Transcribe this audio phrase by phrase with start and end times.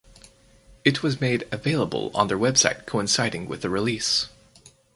[0.83, 4.29] It was made available on their website coinciding with the release.